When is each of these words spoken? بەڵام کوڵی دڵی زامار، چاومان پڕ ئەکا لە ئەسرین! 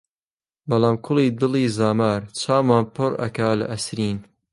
بەڵام 0.67 0.95
کوڵی 1.05 1.27
دڵی 1.39 1.65
زامار، 1.77 2.21
چاومان 2.39 2.83
پڕ 2.95 3.11
ئەکا 3.23 3.49
لە 3.59 3.65
ئەسرین! 3.71 4.17